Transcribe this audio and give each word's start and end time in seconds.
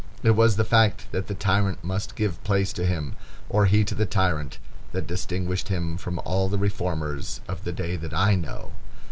It 0.23 0.31
was 0.31 0.55
the 0.55 0.63
fact 0.63 1.05
that 1.11 1.27
the 1.27 1.35
tyrant 1.35 1.83
must 1.83 2.15
give 2.15 2.43
place 2.43 2.73
to 2.73 2.87
him, 2.87 3.13
or 3.49 3.67
he 3.67 3.83
to 3.83 3.93
the 3.93 4.07
tyrant, 4.07 4.57
that 4.93 5.05
distinguished 5.05 5.67
him 5.67 5.95
from 5.95 6.17
all 6.25 6.49
the 6.49 6.57
reformers 6.57 7.39
of 7.47 7.65
the 7.65 7.71
day 7.71 7.95
that 7.97 8.11
I 8.11 8.33
know. 8.33 8.71